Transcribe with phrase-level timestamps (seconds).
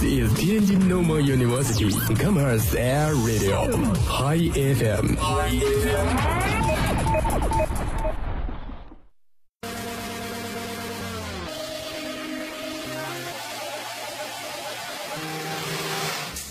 [0.00, 3.66] This is Tianjin Normal University Commerce Air Radio
[4.06, 5.16] High FM。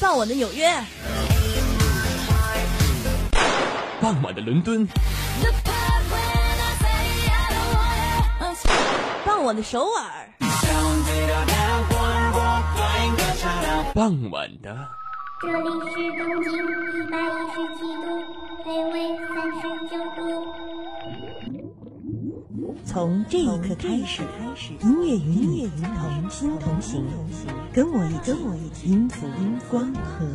[0.01, 0.69] 傍晚的纽约，
[4.01, 4.85] 傍晚的伦敦，
[9.25, 10.03] 傍晚的首尔，
[13.97, 14.87] 傍晚的
[15.41, 15.55] 这里
[15.89, 18.05] 是东经一百一十七度，
[18.63, 18.95] 北纬
[19.33, 20.21] 三十九度。
[22.85, 24.21] 从这一刻开始，
[24.83, 27.03] 音乐与你同心同行，
[27.73, 29.27] 跟我一起，跟我一起，音符
[29.67, 30.27] 光和。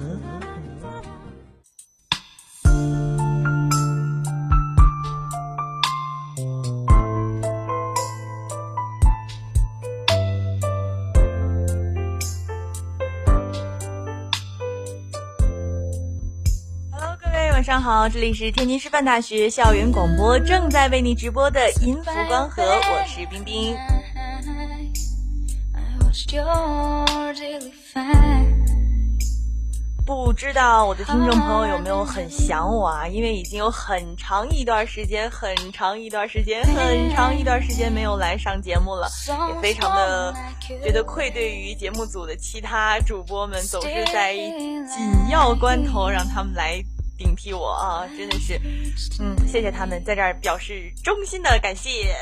[17.73, 23.75] 上好，这里是天津师范大学校园广播，正在为你直播的音符光合，我是冰冰。
[30.05, 33.09] 不知道我的听众朋友有没有很想我啊？
[33.09, 39.09] 因为已经有很长一段时间、很长一段时间、很长一段时间没有来上节目了，
[39.49, 46.83] 也非常的觉得愧对于节目组的其他主播们，总是在紧要关头让他们来
[47.23, 48.03] 顶替我啊！
[48.19, 48.61] 真的是，
[49.21, 52.17] 嗯，谢谢他们，在这儿表示衷心的感谢。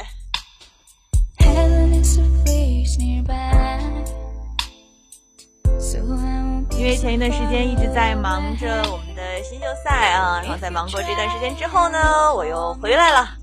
[6.76, 13.36] 因为前一段时间一直在忙着我们的新秀赛啊，然后在忙过这段时间之后呢，我又回来了，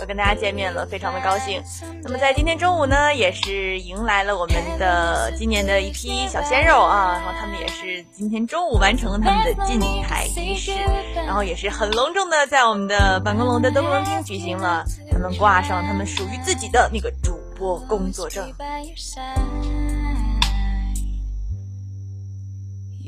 [0.00, 1.62] 又跟大家见面了，非常的高兴。
[2.02, 10.72] 那么在今天中午呢，也是迎来了我们的今年的一批小鲜肉啊，然后他们也是今天中午完成了他们的进台仪式，
[11.14, 18.50] 然后也是很隆重的在我们的办公楼的灯光厅举行了，他们挂上他们属于自己的那个主播工作证。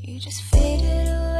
[0.04, 1.31] you just faded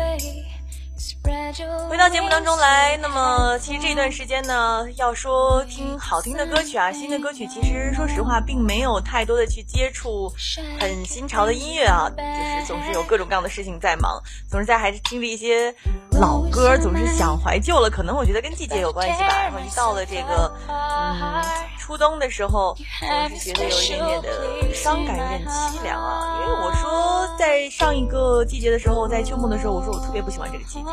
[1.89, 10.33] 回到节目当中来，那么其实这段时间呢，要说听好听的歌曲啊，新的歌曲，其实说实话，并没有太多的去接触
[10.79, 15.75] 很新潮的音乐啊，就是总是有各种各样的事情在忙，总是在还是听着一些
[16.13, 17.91] 老歌，总是想怀旧了。
[17.91, 19.43] 可能我觉得跟季节有关系吧。
[19.43, 21.45] 然后一到了这个嗯
[21.83, 26.39] 初冬的时候，我是觉得有一点点的伤感，有点凄凉啊。
[26.41, 30.91] 因为我说在上一个季节的时候，在秋末的时候，我说我特别不喜欢这个季节。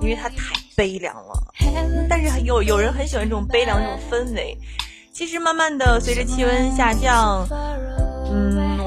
[0.00, 1.40] 因为它太悲凉了，
[2.10, 4.58] 但是有有人很喜欢这种悲凉这种氛围。
[5.12, 8.01] 其实慢慢的随着气温下降，嗯，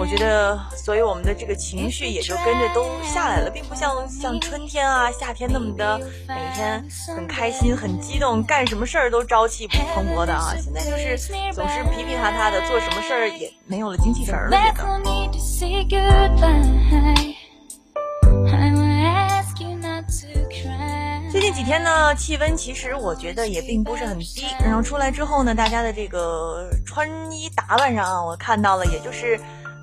[0.06, 6.86] 我觉得所以我们的这个情绪也就跟着都下来了，并不像像春天啊、夏天那么的每天
[7.18, 9.84] 很开心、很激动，干什么事儿都朝气蓬
[10.14, 10.54] 勃的啊。
[10.62, 11.18] 现在就是
[11.52, 15.98] 总是疲疲沓沓的，做什么事儿也没有了精气神了，觉
[16.40, 16.56] 得。
[21.32, 24.46] 最近几天呢，气温其实我觉得也并不是很低。
[24.64, 29.38] 然后出来之后呢，大家的这个穿衣打扮上啊，我看到了，也就是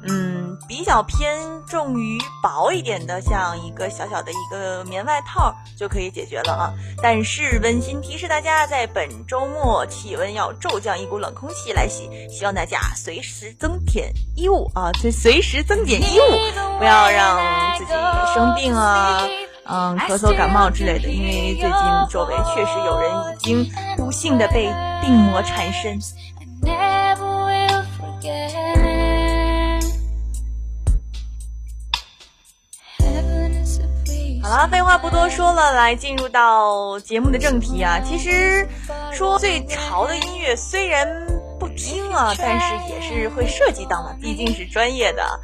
[0.08, 1.36] 嗯比较偏
[1.66, 6.72] 重于薄一点的，像一个小小的一个棉外套就可以解决了啊。
[7.02, 17.92] 但是温馨提示大家，在本周末气温要骤降，一股冷空气来袭，希望大家随时增添衣物啊，随随时增减衣物，不要让自己
[18.34, 19.22] 生病啊。
[19.64, 21.78] 嗯，咳嗽、感冒之类的，因为最近
[22.10, 24.64] 周围确实有人已经不幸的被
[25.00, 25.98] 病魔缠身。
[26.60, 28.61] never will forget
[34.42, 38.00] 好了，废话不多说了，来进入到节目的正题啊。
[38.04, 38.66] 其实
[39.12, 41.06] 说最潮的音乐，虽然
[41.72, 45.40] 听啊，但是也是会涉及到嘛，毕竟是专业的。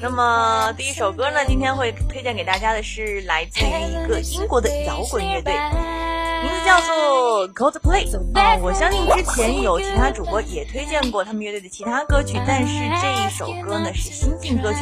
[0.00, 8.04] 那么第一首歌呢，今天会推荐给大家的是来自于一个英国的摇滚乐队，名字叫做 Coldplay。
[8.34, 14.80] 啊，我相信之前有其他主播也推荐过他们乐队的其他歌曲，但是这一首歌呢是新晋歌曲，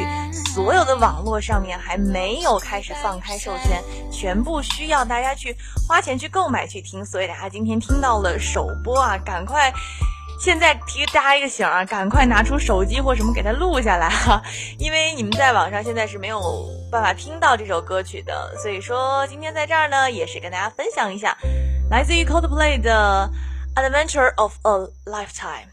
[0.55, 5.57] 所有的网络上面还没有开始放开授权，全部需要大家去
[5.87, 9.73] 花钱去购买去听，所以大家今天听到了首播啊，赶快。
[10.43, 14.43] 现在提大家一个醒啊，赶快拿出手机或什么给它录下来哈，
[14.77, 21.39] 因为你们在网上现在是没有办法听到这首歌曲的，所以说今天在这儿呢，也是跟大家分享一下，
[21.89, 23.31] 来自于 Coldplay 的
[23.81, 25.69] 《Adventure of a Lifetime》。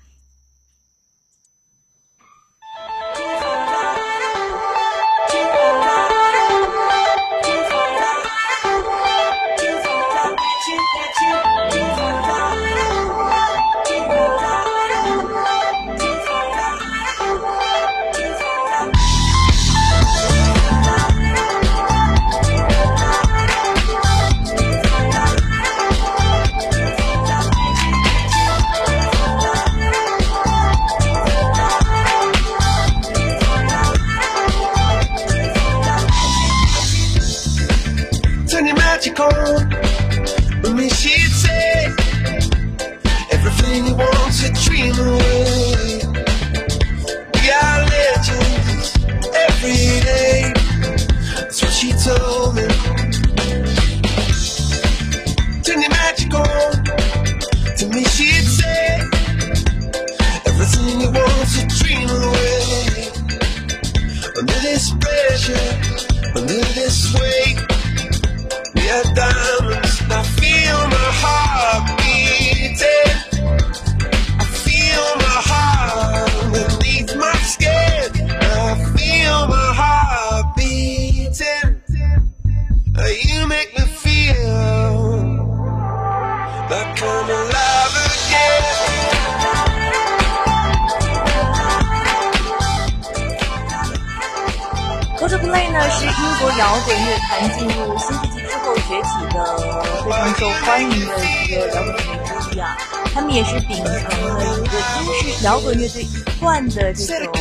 [103.29, 107.31] 们也是秉承了一个英式摇滚乐队一贯的这种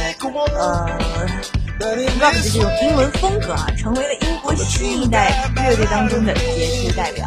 [1.81, 7.27] 呃 rock 的这种英文风格啊，成为了英国新一代乐队当中的杰出代表。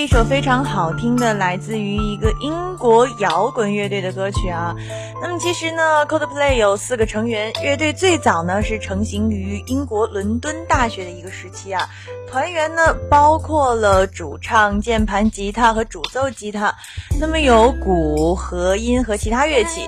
[0.00, 4.74] 一首非常好听的，来自于一个英国摇滚乐队的歌曲啊。
[5.20, 11.86] 那么其实呢，Coldplay 有四个成员，乐队最早呢是成型于英国伦敦大学的一个时期啊。
[12.26, 16.74] 团员呢包括了主唱、键盘、吉他和主奏吉他，
[17.20, 19.86] 那么有鼓、和音和其他乐器。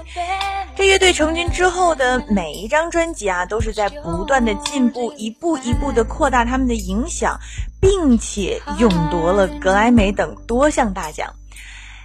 [0.75, 7.39] 这乐队成军之后的每一张专辑啊，都是在不断的进步，一步一步的扩大他们的影响，
[7.81, 11.31] 并且勇夺了格莱美等多项大奖。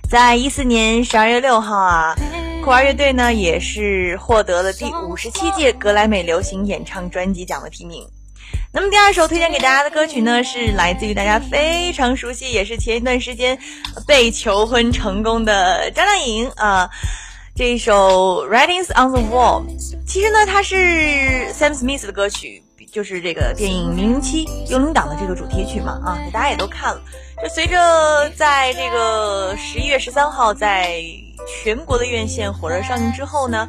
[0.10, 2.14] 在一四年十二月六号啊，
[2.64, 8.06] 酷儿乐队呢也是获得了第五十七届格莱美流行演唱专辑奖的提名。
[8.74, 13.58] 那么第二首推荐给大家的歌曲呢，是来自于大家非常熟悉，也是前一段时间
[14.06, 16.90] 被求婚成功的张靓颖啊。
[17.58, 19.66] 这一首《Writings on the Wall》，
[20.06, 20.76] 其实呢，它是
[21.52, 22.62] Sam Smith 的歌曲，
[22.92, 27.02] 就是这个电影《零零七：幽灵党》的这个主题曲嘛，啊，大家也都看了。
[27.42, 31.02] 就随着在这个十一月十三号在
[31.48, 33.68] 全国的院线火热上映之后呢，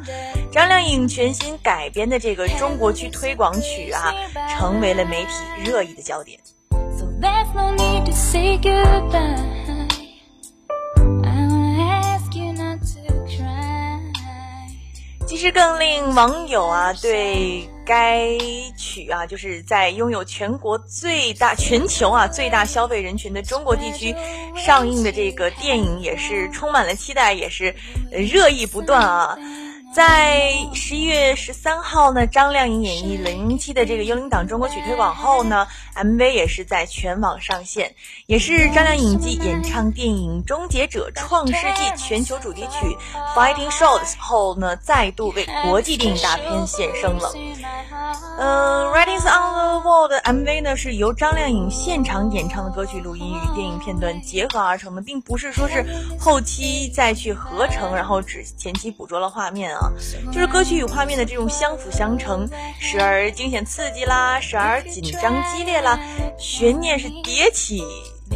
[0.51, 4.13] 张靓颖全新改编的这个中国区推广曲啊，
[4.55, 5.31] 成为了媒体
[5.65, 6.39] 热议的焦点。
[6.95, 9.58] So that's no need to say goodbye
[15.51, 18.37] 更令网友啊对该
[18.77, 24.13] 曲啊，就是在拥有全国最大、全球啊最大消费人群的中国地区
[24.55, 27.73] 上映的这个电影，也是充满了期待，也是
[28.11, 29.37] 热议不断啊。
[29.99, 42.95] 在十一月十三号呢，张靓颖演绎零零七的这个《幽灵党》中国曲推广后呢，MV 也是在全网上线，也是张靓颖继演唱电影《终结者：创世纪》全球主题曲
[43.35, 47.33] 《Fighting Shorts》后呢，再度为国际电影大片献声了。
[48.37, 55.85] 嗯，《Writings on the Wall》的 MV 呢，是由张靓颖现场演唱的歌曲录音与电影片段结合而成的，并不是说是
[56.17, 59.88] 后期再去合成，然后只前期捕捉了画面啊，
[60.31, 62.47] 就是歌曲与画面的这种相辅相成，
[62.79, 65.99] 时而惊险刺激啦，时而紧张激烈啦，
[66.37, 67.83] 悬念是迭起，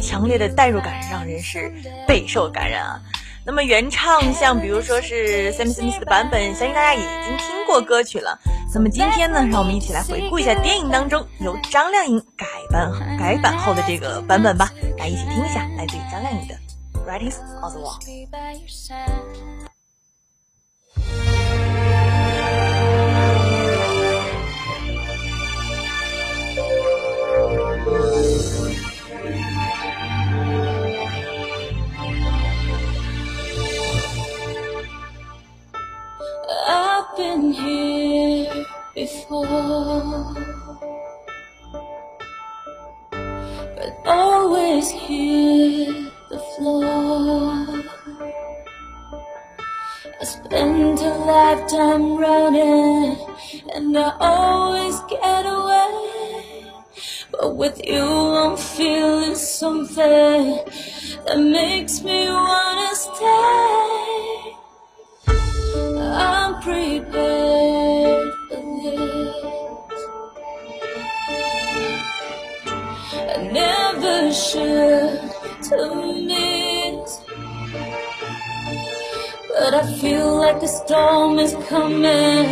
[0.02, 1.72] 强烈的代入感让人是
[2.06, 3.00] 备受感染啊。
[3.46, 8.38] 那么原唱像比如说是 Sam Smith 的版本，相信大家已经听过歌曲了。
[8.74, 16.54] 那么今天呢，让我们一起来回顾一下电影当中由张靓颖改版改版后的这个版本吧，来一起听一下来自于张靓颖的
[17.06, 18.00] 《Writings on the Wall》。
[37.24, 40.34] Been here before,
[43.76, 47.82] but always hit the floor.
[50.20, 53.16] I spent a lifetime running,
[53.74, 56.66] and I always get away.
[57.32, 58.06] But with you,
[58.42, 60.44] I'm feeling something
[61.24, 64.23] that makes me wanna stay.
[66.64, 70.00] Prepared for this.
[73.12, 75.20] I never should
[75.68, 75.78] to
[76.24, 77.20] miss.
[79.50, 82.46] But I feel like a storm is coming.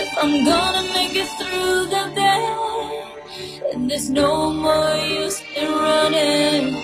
[0.00, 6.74] If I'm gonna make it through the day, and there's no more use in running.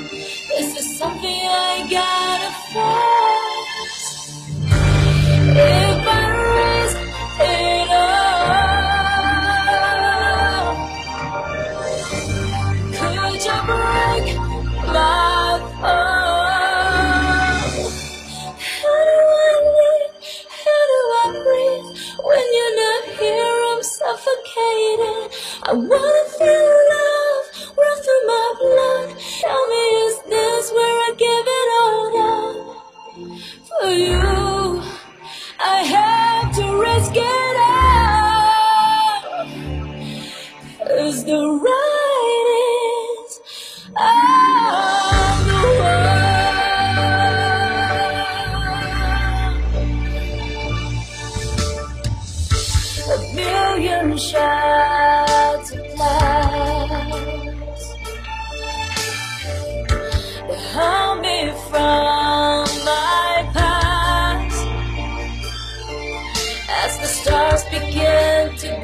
[0.54, 3.33] This is something I gotta face.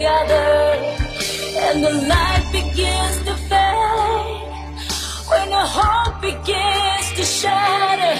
[0.00, 1.00] Begin to gather
[1.60, 4.48] and the light begins to fade.
[5.28, 8.16] When the hope begins to shatter.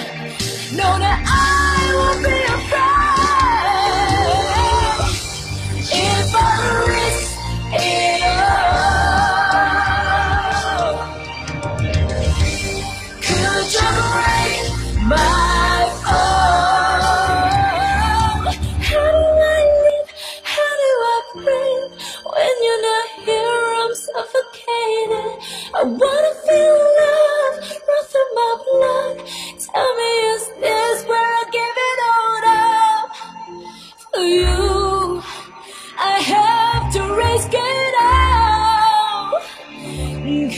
[0.75, 1.20] Know that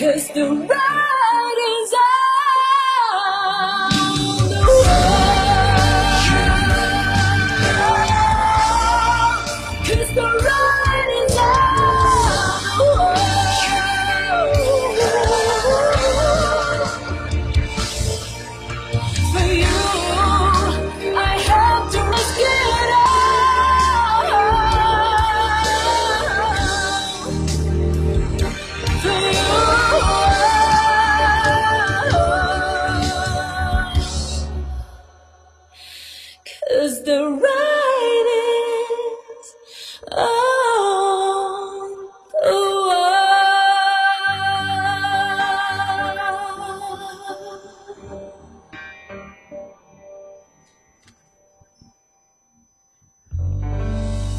[0.04, 1.03] Cause the writing's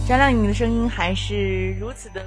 [0.07, 2.23] 张靓颖的声音还是如此的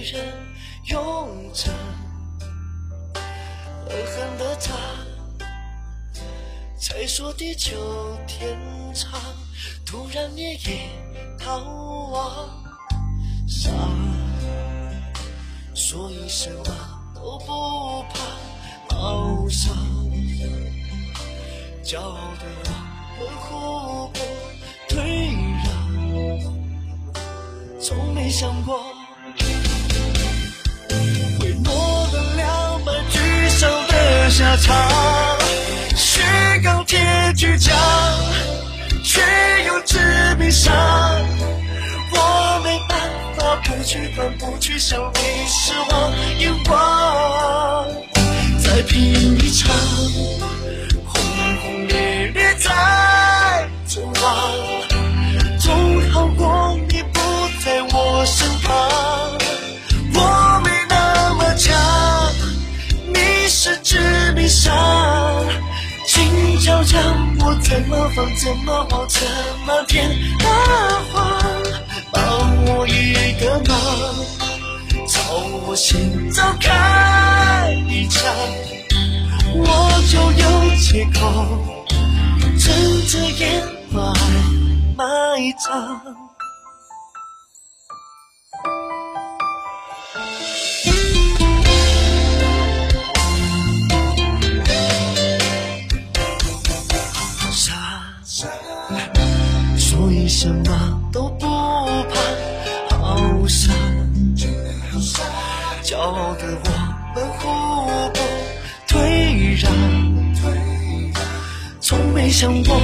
[0.00, 0.32] 人
[0.84, 1.70] 拥着，
[3.88, 4.74] 狠狠的他，
[6.78, 7.76] 才说地久
[8.26, 8.56] 天
[8.94, 9.20] 长，
[9.84, 10.88] 突然你也
[11.38, 11.58] 逃
[12.10, 12.48] 亡，
[13.48, 13.70] 傻，
[15.74, 16.64] 说一声我，
[17.14, 19.74] 都不怕，好伤，
[21.82, 22.44] 骄傲的
[23.18, 24.18] 我们互不
[24.88, 24.94] 退
[25.64, 25.66] 让，
[27.80, 28.80] 从没想过。
[34.36, 34.86] 下场。
[36.62, 36.98] 钢铁
[37.34, 37.74] 倔强，
[39.02, 39.22] 却
[39.66, 39.98] 又致
[40.38, 40.74] 命伤。
[42.12, 42.98] 我没办
[43.38, 47.86] 法不去管，不去想你是我，眼光
[48.62, 49.74] 再拼一场，
[67.68, 69.26] 怎么放，怎么抱，怎
[69.66, 70.46] 么甜的
[71.12, 71.42] 谎？
[72.12, 73.76] 帮我一个忙，
[75.08, 75.34] 朝
[75.66, 78.32] 我心脏开一枪，
[79.52, 79.66] 我
[80.08, 81.18] 就有借口
[82.56, 84.12] 趁着眼埋
[84.96, 85.04] 埋
[85.58, 86.25] 葬。
[105.86, 106.70] 骄傲的我
[107.14, 107.46] 们互
[108.12, 108.18] 不
[108.88, 109.72] 退让，
[111.80, 112.76] 从没想过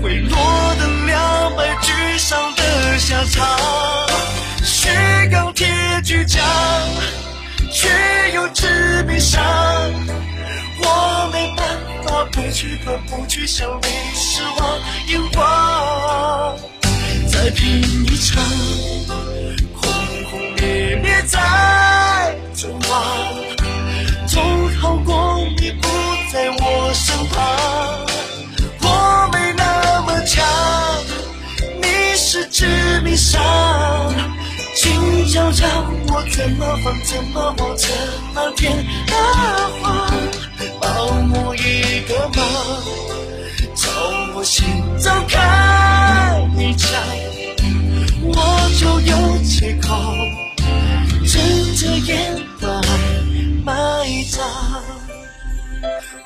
[0.00, 0.36] 会落
[0.78, 3.44] 得两败俱伤的下场。
[4.62, 4.88] 是
[5.32, 5.66] 钢铁
[6.04, 6.40] 倔强，
[7.72, 7.88] 却
[8.32, 9.42] 又致命伤。
[10.78, 11.66] 我没办
[12.04, 16.56] 法不去管，不去想你失望，眼光
[17.26, 18.40] 再拼一场，
[21.44, 22.92] 烈烈再走完，
[24.26, 25.88] 总好过你不
[26.32, 27.34] 在我身旁。
[28.80, 30.44] 我没那么强，
[31.82, 32.66] 你是致
[33.02, 33.42] 命伤，
[34.74, 35.66] 静悄悄，
[36.08, 37.90] 我怎么放，怎么忘，怎
[38.34, 39.14] 么骗大
[39.80, 40.10] 谎。
[40.80, 40.90] 帮
[41.32, 42.44] 我一个忙，
[43.76, 43.90] 朝
[44.34, 44.66] 我心
[44.98, 46.90] 脏开一枪，
[48.22, 48.34] 我
[48.78, 49.94] 就有借口
[51.84, 54.40] 睁着眼埋埋葬。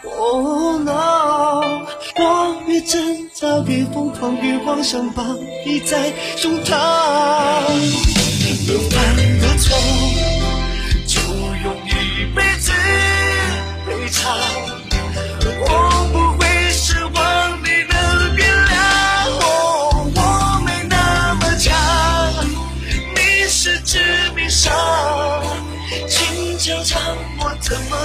[0.05, 1.85] Oh no，
[2.17, 5.25] 我越挣扎越疯狂，越妄想把
[5.67, 6.71] 你在胸膛。
[8.69, 9.77] 能犯的错，
[11.07, 11.21] 就
[11.65, 11.91] 用一
[12.37, 12.71] 辈子。
[15.61, 15.88] 我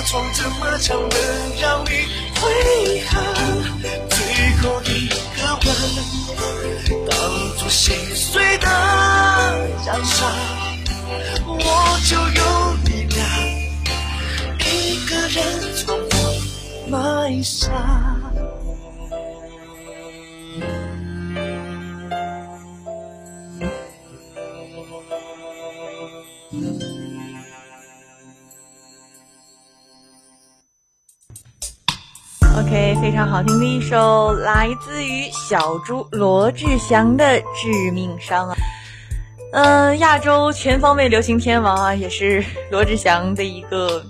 [0.05, 1.17] 闯，这么长，能
[1.59, 1.89] 让你
[2.39, 2.41] 悔
[3.07, 3.11] 恨？
[4.09, 4.17] 最
[4.57, 5.13] 后一个
[5.63, 5.67] 吻，
[7.09, 7.11] 当
[7.57, 8.67] 作心碎的
[9.85, 10.31] 奖赏，
[11.45, 12.41] 我就有
[12.85, 13.19] 力量。
[14.59, 15.35] 一个人
[15.75, 16.13] 从我
[16.89, 18.22] 埋下。
[33.03, 38.55] 非常好听的一首，来自于小猪罗志祥的《致命伤》啊。
[39.51, 44.01] 嗯，亚洲全方位流行天王啊，也是罗志祥的一个。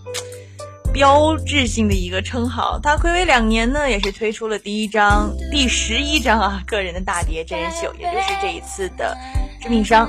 [0.93, 2.79] 标志性的一个称号。
[2.83, 9.17] 他暌违两年呢，也是推出了第一张、第十一张啊个人的大碟真人秀，也就是这一次的
[9.63, 10.07] 《致命伤》。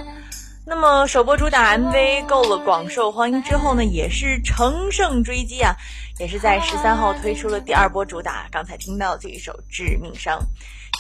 [0.67, 5.75] 那么首播主打 MV 够了广受欢迎之后呢，也是乘胜追击啊，
[6.19, 10.39] 也是在十三号推出了第二波主打，刚才听到这一首《致命伤》。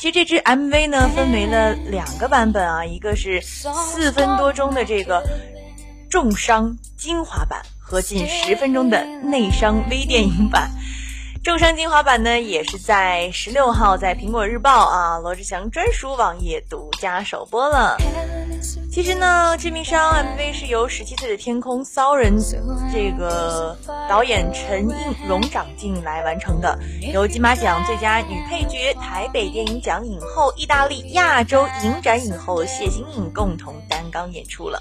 [0.01, 5.23] 其实这支 MV 呢分为了两个版本啊，一个是四分多钟的这个
[6.11, 10.71] 重伤精华版和近十分钟的内伤微电影版。
[11.45, 17.97] 重伤精华版呢，也是在十六号在苹果日报啊罗志祥专属网页独家首播了。
[18.95, 22.37] 其实呢，《致命伤》MV 是由十七岁的天空骚人
[22.93, 23.77] 这个
[24.09, 24.97] 导演陈映
[25.29, 26.79] 龙长进来完成的，
[27.13, 34.81] 由金马奖最佳女配角、台北电影奖影后、意大利亚洲影展影后谢欣颖共同担纲演出了。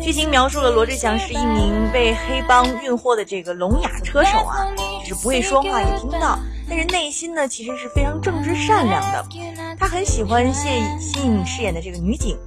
[0.00, 4.70] 剧情描述了罗志祥是一名被黑帮运货的这个聋哑车手啊，
[5.02, 9.26] 就是不会说话也听不到，但是内心呢其实是非常正直善良的。
[9.76, 12.38] 他很喜欢谢欣颖饰演的这个女警。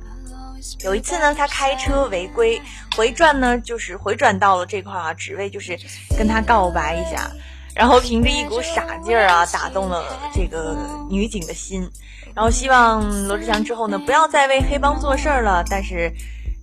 [0.83, 2.61] 有一次呢，他开车违规
[2.95, 5.79] 回转呢，就是回转到了这块啊，只为就是
[6.17, 7.31] 跟他告白一下，
[7.73, 10.77] 然后凭着一股傻劲儿啊，打动了这个
[11.09, 11.89] 女警的心，
[12.35, 15.63] 然后希望罗志祥之后呢，不要再为黑帮做事儿了。
[15.67, 16.11] 但是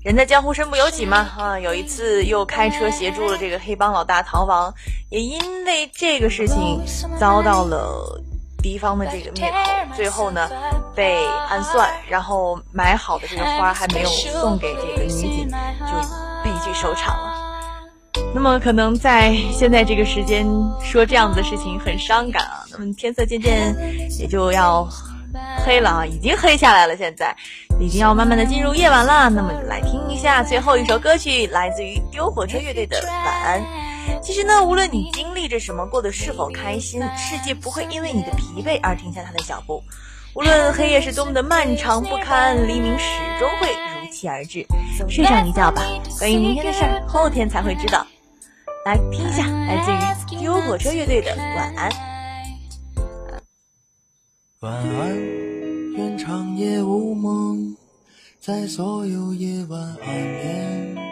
[0.04, 4.72] 人在江湖身不由己嘛，啊，有一次又开车协助了这个黑帮老大逃亡，
[5.10, 6.80] 也因为这个事情
[7.18, 8.22] 遭到了。
[8.62, 9.56] 敌方的这个灭口，
[9.94, 10.48] 最后呢
[10.94, 11.16] 被
[11.48, 16.08] 暗算，然后买好的这个花还没有送给这个女警，就
[16.44, 17.32] 悲剧收场了。
[18.34, 20.46] 那么可能在现在这个时间
[20.82, 22.64] 说这样子的事情很伤感啊。
[22.70, 23.74] 那么天色渐渐
[24.18, 24.88] 也就要
[25.64, 27.34] 黑了啊，已经黑下来了，现在
[27.80, 29.28] 已经要慢慢的进入夜晚了。
[29.30, 33.60] 那么来听一下最后一首歌曲，来自于丢火车乐队的《晚安》。
[34.22, 39.82] 其实呢，无论你经历着什么，过得是否开心，世界不会因为你的疲惫而停下它的脚步。
[40.34, 43.04] 无论黑夜是多么的漫长不堪，黎明始
[43.38, 44.64] 终会如期而至。
[45.08, 45.82] 睡上一觉吧，
[46.18, 48.06] 关于明天的事儿，后天才会知道。
[48.84, 51.90] 来听一下，来自于丢火车乐队的《晚安》。
[54.60, 55.16] 晚安，
[55.96, 57.76] 愿长夜无梦，
[58.40, 61.11] 在所有夜晚安眠。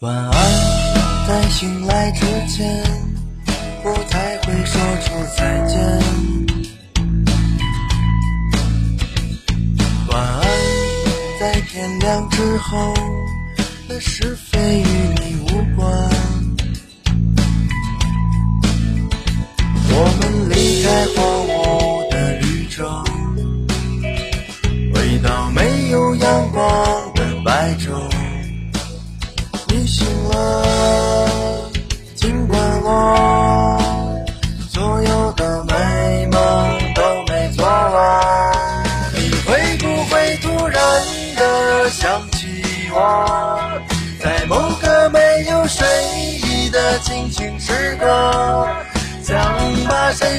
[0.00, 0.32] 晚安，
[1.26, 2.84] 在醒来之前，
[3.82, 5.76] 不太会说出再见。
[10.08, 10.40] 晚安，
[11.40, 12.94] 在天亮之后，
[13.88, 15.17] 那是非与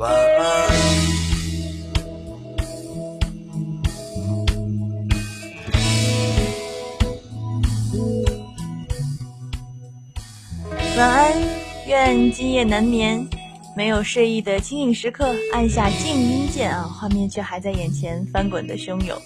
[0.00, 0.18] 晚安。
[10.96, 11.32] 晚安，
[11.86, 13.28] 愿今夜难眠。
[13.76, 19.20] 没有睡意的清醒时刻，按下静音键啊，画面却还在眼前翻滚的汹涌。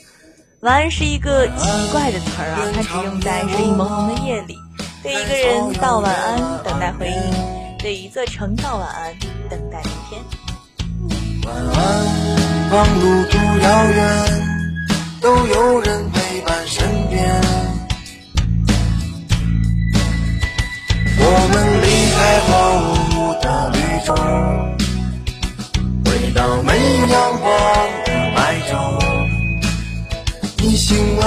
[0.62, 4.56] 晚安是一个奇怪的词儿啊，它只用在睡意朦胧的夜里，
[5.04, 9.16] 对一个人道晚安，等待回应；对一座城道晚安，
[9.48, 10.43] 等待明天。
[11.44, 11.74] 晚安，
[12.70, 14.00] 忙路途遥远，
[15.20, 17.40] 都有人陪伴身边。
[21.18, 22.50] 我们离开荒
[23.10, 23.76] 芜的绿
[24.06, 24.10] 洲，
[26.06, 26.68] 回到没
[27.12, 27.46] 阳光
[28.06, 28.38] 的白
[28.70, 28.72] 昼。
[30.58, 31.24] 你醒来，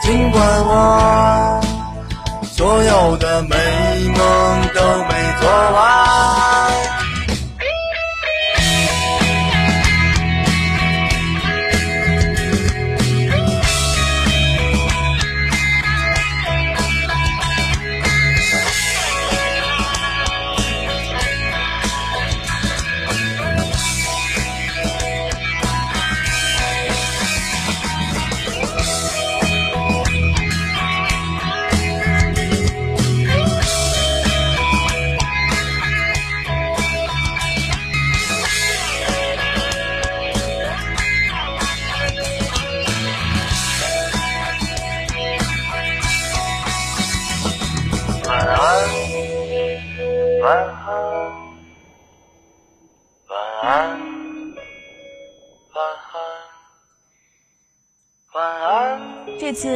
[0.00, 1.60] 尽管我
[2.52, 3.56] 所有的美
[4.16, 4.18] 梦
[4.74, 6.17] 都没做完。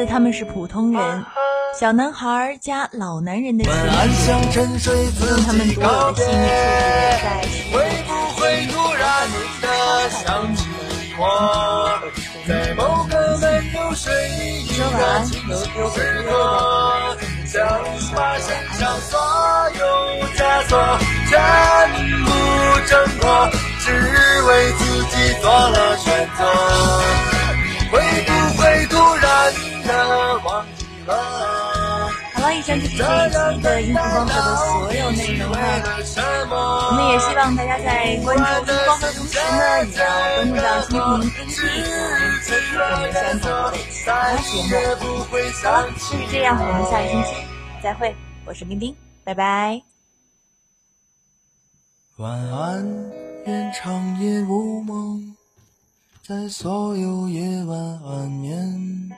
[0.07, 1.25] 他们是普通人，
[1.79, 6.49] 小男孩加老男人的晚安，气像沉睡自用他们独有的细腻处理
[7.23, 8.11] 在其会不
[8.41, 9.67] 会突然的
[10.11, 10.67] 想起
[11.19, 12.01] 我，
[12.49, 13.47] 在某个没
[13.79, 16.31] 有睡意的清醒时刻，
[17.47, 17.55] 想
[18.15, 19.19] 把身上所
[19.79, 19.83] 有
[20.35, 20.73] 枷锁
[21.29, 21.33] 全
[22.25, 22.29] 部
[22.87, 23.23] 挣脱，
[23.81, 23.87] 只
[24.47, 27.32] 为自己做了选择。
[31.07, 31.13] 好
[32.49, 35.57] 了，以上就是这一期的音符光合的所有内容了。
[36.45, 39.43] 我们也希望大家在关注音符光合的同时呢，
[39.87, 41.43] 也要关注到蜻蜓 APP
[42.71, 44.51] 我们相同的其他节
[45.01, 45.07] 目。
[45.63, 47.29] 好了，就是这样，我们下个星期
[47.83, 48.15] 再会。
[48.45, 49.81] 我是冰冰，拜拜。
[52.17, 53.11] 晚安，
[53.47, 55.37] 愿长夜无梦，
[56.27, 59.11] 在所有夜晚安眠。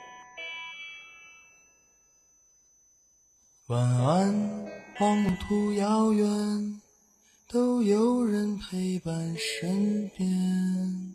[3.67, 6.79] 晚安，黄土遥远，
[7.49, 11.14] 都有人陪伴身边。